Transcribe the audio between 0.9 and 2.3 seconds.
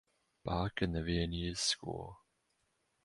the Viennese School.